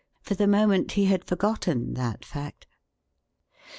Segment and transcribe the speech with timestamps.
[0.19, 2.65] For the moment he had forgotten that fact.